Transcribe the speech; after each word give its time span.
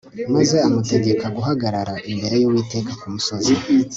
maze 0.33 0.55
amutegeka 0.67 1.25
guhagarara 1.35 1.95
imbere 2.11 2.35
yUwiteka 2.41 2.91
ku 3.01 3.07
musozi 3.13 3.53